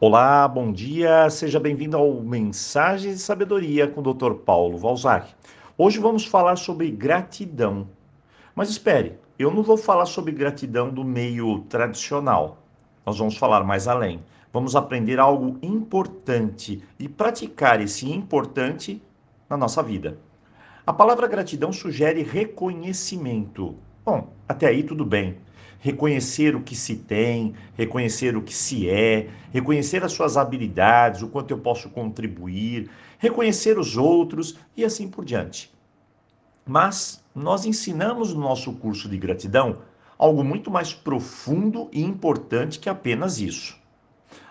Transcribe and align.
Olá, 0.00 0.46
bom 0.46 0.70
dia, 0.70 1.28
seja 1.28 1.58
bem-vindo 1.58 1.96
ao 1.96 2.22
Mensagens 2.22 3.16
de 3.16 3.20
Sabedoria 3.20 3.88
com 3.88 4.00
o 4.00 4.14
Dr. 4.14 4.34
Paulo 4.34 4.78
Valzac. 4.78 5.34
Hoje 5.76 5.98
vamos 5.98 6.24
falar 6.24 6.54
sobre 6.54 6.88
gratidão. 6.88 7.88
Mas 8.54 8.70
espere, 8.70 9.18
eu 9.36 9.50
não 9.50 9.60
vou 9.60 9.76
falar 9.76 10.06
sobre 10.06 10.30
gratidão 10.30 10.88
do 10.88 11.02
meio 11.02 11.62
tradicional. 11.62 12.58
Nós 13.04 13.18
vamos 13.18 13.36
falar 13.36 13.64
mais 13.64 13.88
além. 13.88 14.22
Vamos 14.52 14.76
aprender 14.76 15.18
algo 15.18 15.58
importante 15.60 16.80
e 16.96 17.08
praticar 17.08 17.80
esse 17.80 18.08
importante 18.08 19.02
na 19.50 19.56
nossa 19.56 19.82
vida. 19.82 20.16
A 20.86 20.92
palavra 20.92 21.26
gratidão 21.26 21.72
sugere 21.72 22.22
reconhecimento. 22.22 23.74
Bom, 24.04 24.28
até 24.48 24.68
aí 24.68 24.84
tudo 24.84 25.04
bem 25.04 25.38
reconhecer 25.78 26.56
o 26.56 26.62
que 26.62 26.74
se 26.74 26.96
tem, 26.96 27.54
reconhecer 27.76 28.36
o 28.36 28.42
que 28.42 28.54
se 28.54 28.88
é, 28.88 29.28
reconhecer 29.52 30.02
as 30.04 30.12
suas 30.12 30.36
habilidades, 30.36 31.22
o 31.22 31.28
quanto 31.28 31.50
eu 31.52 31.58
posso 31.58 31.88
contribuir, 31.90 32.90
reconhecer 33.18 33.78
os 33.78 33.96
outros 33.96 34.56
e 34.76 34.84
assim 34.84 35.08
por 35.08 35.24
diante. 35.24 35.72
Mas 36.66 37.24
nós 37.34 37.64
ensinamos 37.64 38.34
no 38.34 38.40
nosso 38.40 38.72
curso 38.74 39.08
de 39.08 39.16
gratidão 39.16 39.78
algo 40.18 40.42
muito 40.42 40.70
mais 40.70 40.92
profundo 40.92 41.88
e 41.92 42.02
importante 42.02 42.78
que 42.78 42.88
apenas 42.88 43.40
isso. 43.40 43.78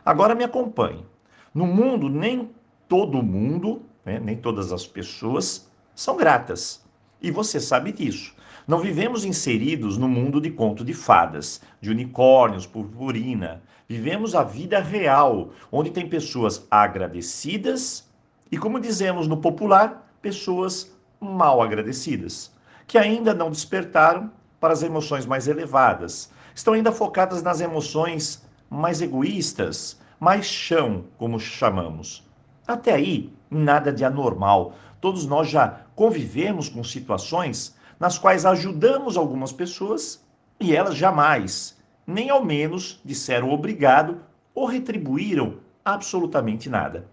Agora 0.05 0.34
me 0.34 0.44
acompanhe. 0.44 1.05
No 1.53 1.67
mundo, 1.67 2.09
nem 2.09 2.50
todo 2.88 3.22
mundo, 3.22 3.81
né, 4.05 4.20
nem 4.20 4.38
todas 4.38 4.72
as 4.72 4.88
pessoas 4.88 5.70
são 5.94 6.16
gratas. 6.16 6.87
E 7.21 7.31
você 7.31 7.59
sabe 7.59 7.91
disso. 7.91 8.35
Não 8.67 8.80
vivemos 8.80 9.23
inseridos 9.23 9.98
no 9.98 10.08
mundo 10.08 10.41
de 10.41 10.52
conto 10.52 10.84
de 10.84 10.94
fadas, 10.94 11.62
de 11.81 11.89
unicórnios, 11.89 12.66
purpurina. 12.66 13.62
Vivemos 13.88 14.35
a 14.35 14.44
vida 14.44 14.80
real, 14.80 15.52
onde 15.72 15.89
tem 15.89 16.08
pessoas 16.08 16.67
agradecidas 16.70 18.08
e, 18.52 18.58
como 18.58 18.80
dizemos 18.80 19.27
no 19.27 19.38
popular, 19.38 20.11
pessoas 20.22 20.92
mal 21.19 21.61
agradecidas, 21.61 22.52
que 22.86 22.97
ainda 22.97 23.33
não 23.33 23.49
despertaram 23.49 24.30
para 24.59 24.73
as 24.73 24.83
emoções 24.83 25.25
mais 25.25 25.47
elevadas. 25.47 26.30
Estão 26.53 26.73
ainda 26.73 26.92
focadas 26.92 27.42
nas 27.42 27.61
emoções 27.61 28.45
mais 28.70 29.02
egoístas, 29.02 29.97
mais 30.20 30.45
chão, 30.45 31.05
como 31.17 31.39
chamamos. 31.39 32.27
Até 32.68 32.94
aí, 32.94 33.34
nada 33.50 33.94
de 33.94 34.04
anormal. 34.04 34.73
Todos 35.00 35.26
nós 35.26 35.50
já 35.50 35.82
convivemos 35.96 36.68
com 36.68 36.84
situações 36.84 37.76
nas 38.00 38.18
quais 38.18 38.46
ajudamos 38.46 39.16
algumas 39.16 39.54
pessoas 39.54 40.22
e 40.60 40.76
elas 40.76 40.95
jamais, 40.95 41.82
nem 42.06 42.30
ao 42.30 42.44
menos, 42.44 43.00
disseram 43.06 43.52
obrigado 43.52 44.20
ou 44.54 44.66
retribuíram 44.66 45.60
absolutamente 45.86 46.70
nada. 46.70 47.08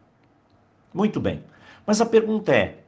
Muito 0.92 1.20
bem, 1.20 1.44
mas 1.86 2.00
a 2.00 2.06
pergunta 2.06 2.52
é: 2.52 2.78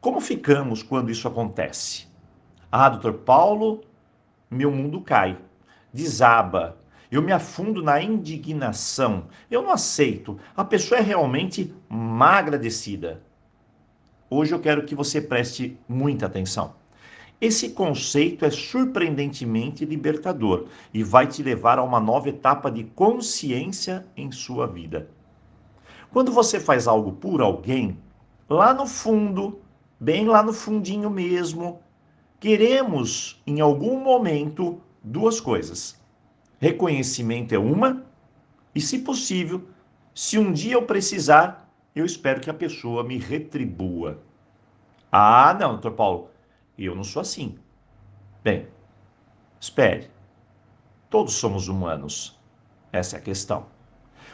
como 0.00 0.20
ficamos 0.20 0.82
quando 0.82 1.10
isso 1.10 1.26
acontece? 1.26 2.06
Ah, 2.70 2.88
doutor 2.88 3.14
Paulo, 3.14 3.82
meu 4.50 4.70
mundo 4.70 5.00
cai, 5.00 5.38
desaba, 5.92 6.76
eu 7.10 7.22
me 7.22 7.32
afundo 7.32 7.82
na 7.82 8.02
indignação, 8.02 9.28
eu 9.50 9.62
não 9.62 9.70
aceito, 9.70 10.38
a 10.56 10.64
pessoa 10.64 10.98
é 10.98 11.02
realmente 11.02 11.74
má 11.88 12.38
agradecida. 12.38 13.22
Hoje 14.30 14.54
eu 14.54 14.60
quero 14.60 14.84
que 14.84 14.94
você 14.94 15.20
preste 15.20 15.78
muita 15.88 16.26
atenção. 16.26 16.74
Esse 17.40 17.70
conceito 17.70 18.44
é 18.44 18.50
surpreendentemente 18.50 19.84
libertador 19.84 20.66
e 20.92 21.02
vai 21.02 21.26
te 21.26 21.42
levar 21.42 21.78
a 21.78 21.84
uma 21.84 22.00
nova 22.00 22.28
etapa 22.28 22.70
de 22.70 22.84
consciência 22.84 24.04
em 24.16 24.30
sua 24.30 24.66
vida. 24.66 25.08
Quando 26.10 26.32
você 26.32 26.58
faz 26.58 26.86
algo 26.86 27.12
por 27.12 27.40
alguém, 27.40 27.96
lá 28.50 28.74
no 28.74 28.86
fundo, 28.86 29.60
bem 30.00 30.26
lá 30.26 30.42
no 30.42 30.52
fundinho 30.52 31.08
mesmo, 31.08 31.80
queremos 32.40 33.40
em 33.46 33.60
algum 33.60 34.00
momento 34.00 34.80
duas 35.02 35.40
coisas. 35.40 35.97
Reconhecimento 36.58 37.54
é 37.54 37.58
uma, 37.58 38.04
e 38.74 38.80
se 38.80 38.98
possível, 38.98 39.68
se 40.14 40.38
um 40.38 40.52
dia 40.52 40.74
eu 40.74 40.82
precisar, 40.82 41.70
eu 41.94 42.04
espero 42.04 42.40
que 42.40 42.50
a 42.50 42.54
pessoa 42.54 43.04
me 43.04 43.18
retribua. 43.18 44.20
Ah, 45.10 45.56
não, 45.58 45.72
doutor 45.72 45.92
Paulo, 45.92 46.30
eu 46.76 46.94
não 46.94 47.04
sou 47.04 47.22
assim. 47.22 47.58
Bem, 48.42 48.68
espere. 49.60 50.10
Todos 51.08 51.34
somos 51.34 51.68
humanos. 51.68 52.38
Essa 52.92 53.16
é 53.16 53.18
a 53.18 53.22
questão. 53.22 53.66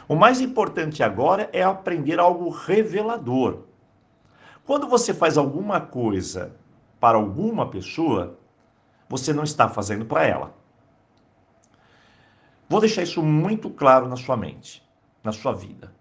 O 0.07 0.15
mais 0.15 0.41
importante 0.41 1.01
agora 1.01 1.49
é 1.53 1.63
aprender 1.63 2.19
algo 2.19 2.49
revelador. 2.49 3.63
Quando 4.65 4.87
você 4.87 5.13
faz 5.13 5.37
alguma 5.37 5.79
coisa 5.79 6.55
para 6.99 7.17
alguma 7.17 7.69
pessoa, 7.69 8.37
você 9.07 9.31
não 9.31 9.43
está 9.43 9.69
fazendo 9.69 10.05
para 10.05 10.23
ela. 10.25 10.64
Vou 12.67 12.79
deixar 12.79 13.03
isso 13.03 13.21
muito 13.21 13.69
claro 13.69 14.07
na 14.07 14.15
sua 14.15 14.35
mente, 14.35 14.83
na 15.23 15.31
sua 15.31 15.53
vida. 15.53 15.93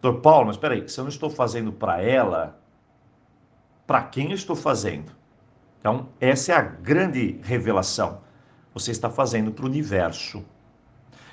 Doutor 0.00 0.20
Paulo, 0.20 0.46
mas 0.46 0.56
espera 0.56 0.74
aí, 0.74 0.88
se 0.88 0.98
eu 0.98 1.04
não 1.04 1.08
estou 1.08 1.30
fazendo 1.30 1.72
para 1.72 2.00
ela, 2.00 2.60
para 3.86 4.02
quem 4.02 4.28
eu 4.28 4.34
estou 4.34 4.54
fazendo? 4.54 5.12
Então, 5.80 6.08
essa 6.20 6.52
é 6.52 6.54
a 6.54 6.62
grande 6.62 7.40
revelação. 7.42 8.20
Você 8.72 8.90
está 8.90 9.10
fazendo 9.10 9.52
para 9.52 9.64
o 9.64 9.68
universo. 9.68 10.44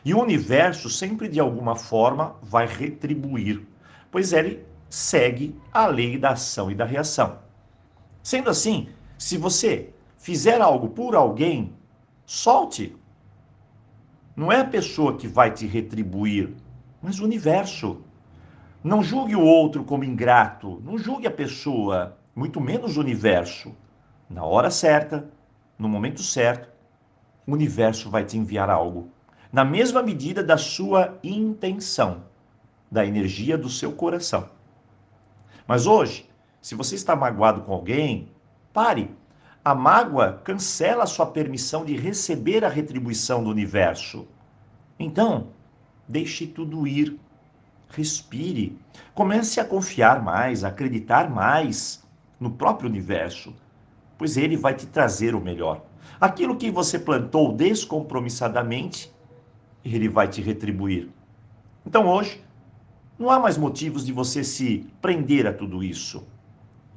E 0.04 0.14
o 0.14 0.22
universo 0.22 0.90
sempre 0.90 1.28
de 1.28 1.40
alguma 1.40 1.76
forma 1.76 2.36
vai 2.42 2.66
retribuir, 2.66 3.66
pois 4.10 4.34
ele 4.34 4.66
segue 4.90 5.56
a 5.72 5.86
lei 5.86 6.18
da 6.18 6.32
ação 6.32 6.72
e 6.72 6.76
da 6.76 6.86
reação. 6.86 7.40
Sendo 8.24 8.50
assim, 8.50 8.90
se 9.18 9.38
você 9.38 9.94
fizer 10.18 10.62
algo 10.62 10.90
por 10.90 11.16
alguém, 11.16 11.74
solte. 12.26 12.96
Não 14.41 14.52
é 14.52 14.59
a 14.59 14.66
pessoa 14.66 15.18
que 15.18 15.28
vai 15.28 15.52
te 15.52 15.68
retribuir, 15.68 16.56
mas 17.00 17.19
o 17.19 17.25
universo. 17.25 18.02
Não 18.84 19.03
julgue 19.03 19.35
o 19.35 19.46
outro 19.46 19.84
como 19.84 20.03
ingrato, 20.03 20.81
não 20.84 20.97
julgue 20.97 21.28
a 21.28 21.31
pessoa, 21.31 22.18
muito 22.35 22.59
menos 22.59 22.97
o 22.97 23.01
universo. 23.01 23.72
Na 24.28 24.44
hora 24.44 24.72
certa, 24.72 25.30
no 25.78 25.88
momento 25.88 26.24
certo, 26.24 26.68
o 27.46 27.53
universo 27.53 28.09
vai 28.09 28.25
te 28.25 28.35
enviar 28.35 28.68
algo, 28.68 29.12
na 29.53 29.63
mesma 29.63 30.01
medida 30.01 30.44
da 30.44 30.57
sua 30.57 31.19
intenção, 31.24 32.24
da 32.90 33.06
energia 33.06 33.56
do 33.56 33.69
seu 33.69 33.91
coração. 33.91 34.50
Mas 35.68 35.85
hoje, 35.85 36.28
se 36.59 36.74
você 36.74 36.96
está 36.96 37.16
magoado 37.16 37.62
com 37.62 37.74
alguém, 37.74 38.31
pare. 38.74 39.16
A 39.64 39.76
mágoa 39.76 40.42
cancela 40.44 41.04
a 41.04 41.08
sua 41.08 41.26
permissão 41.26 41.86
de 41.86 41.96
receber 41.96 42.66
a 42.66 42.70
retribuição 42.70 43.44
do 43.44 43.50
universo. 43.50 44.28
Então, 45.00 45.50
deixe 46.08 46.48
tudo 46.48 46.88
ir 46.88 47.20
respire, 47.92 48.78
comece 49.14 49.60
a 49.60 49.66
confiar 49.66 50.24
mais, 50.24 50.64
a 50.64 50.70
acreditar 50.70 51.30
mais 51.30 52.04
no 52.40 52.52
próprio 52.52 52.90
universo, 52.90 53.54
pois 54.18 54.38
ele 54.38 54.58
vai 54.58 54.74
te 54.74 54.88
trazer 54.88 55.36
o 55.36 55.42
melhor. 55.42 55.84
Aquilo 56.20 56.56
que 56.56 56.72
você 56.72 56.98
plantou 56.98 57.54
descompromissadamente, 57.54 59.12
ele 59.84 60.08
vai 60.08 60.28
te 60.28 60.42
retribuir. 60.42 61.10
Então 61.86 62.08
hoje, 62.08 62.44
não 63.18 63.30
há 63.30 63.40
mais 63.40 63.58
motivos 63.58 64.06
de 64.06 64.14
você 64.14 64.44
se 64.44 64.88
prender 65.02 65.46
a 65.46 65.54
tudo 65.54 65.84
isso. 65.84 66.26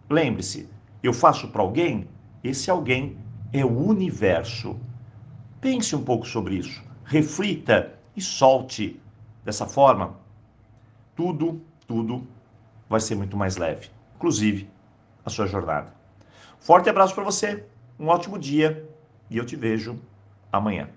Lembre-se, 0.09 0.69
eu 1.03 1.13
faço 1.13 1.49
para 1.49 1.63
alguém, 1.63 2.07
esse 2.45 2.71
alguém 2.71 3.17
é 3.53 3.65
o 3.65 3.89
universo. 3.89 4.79
Pense 5.61 5.97
um 5.97 6.05
pouco 6.05 6.27
sobre 6.27 6.57
isso, 6.57 6.83
reflita 7.05 7.99
e 8.15 8.21
solte. 8.21 9.01
Dessa 9.43 9.67
forma, 9.67 10.17
tudo, 11.17 11.61
tudo 11.87 12.27
vai 12.89 13.01
ser 13.01 13.15
muito 13.15 13.37
mais 13.37 13.57
leve, 13.57 13.89
inclusive 14.17 14.71
a 15.25 15.31
sua 15.31 15.47
jornada. 15.47 15.93
Forte 16.59 16.89
abraço 16.89 17.15
para 17.15 17.25
você, 17.25 17.65
um 17.99 18.09
ótimo 18.09 18.39
dia 18.39 18.89
e 19.31 19.37
eu 19.37 19.45
te 19.45 19.57
vejo 19.57 19.99
amanhã. 20.53 20.89